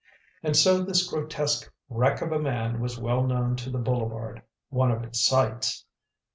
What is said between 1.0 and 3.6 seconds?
grotesque wreck of a man was well known